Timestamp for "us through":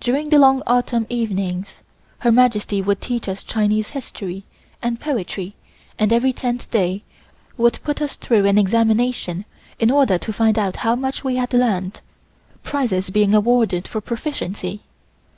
8.02-8.44